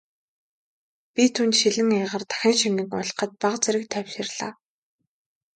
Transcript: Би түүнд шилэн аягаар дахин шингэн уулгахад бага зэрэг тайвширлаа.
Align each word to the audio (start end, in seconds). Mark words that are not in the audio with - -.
Би 1.13 1.23
түүнд 1.35 1.55
шилэн 1.59 1.89
аягаар 1.97 2.23
дахин 2.29 2.55
шингэн 2.61 2.89
уулгахад 2.95 3.31
бага 3.41 3.57
зэрэг 3.63 3.85
тайвширлаа. 3.93 4.51